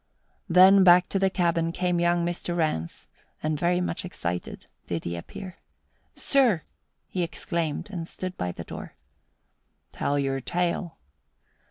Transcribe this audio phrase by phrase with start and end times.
[0.49, 2.57] Then back to the cabin came young Mr.
[2.57, 3.07] Rance
[3.43, 5.57] and very much excited did he appear.
[6.15, 6.63] "Sir,"
[7.07, 8.95] he exclaimed, and stood in the door.
[9.91, 10.97] "Tell your tale."